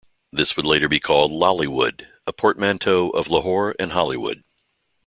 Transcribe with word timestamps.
This 0.33 0.55
would 0.57 0.65
later 0.65 0.87
be 0.89 0.99
called 0.99 1.31
"Lollywood", 1.31 2.07
a 2.25 2.33
portmanteau 2.33 3.11
of 3.11 3.27
Lahore 3.27 3.75
and 3.79 3.91
Hollywood. 3.91 4.43